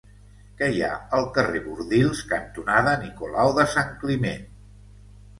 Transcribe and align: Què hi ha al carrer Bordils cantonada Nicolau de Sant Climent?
Què 0.59 0.67
hi 0.75 0.79
ha 0.85 0.93
al 1.17 1.25
carrer 1.33 1.59
Bordils 1.65 2.21
cantonada 2.31 2.93
Nicolau 3.01 3.53
de 3.59 3.67
Sant 3.75 3.93
Climent? 4.05 4.49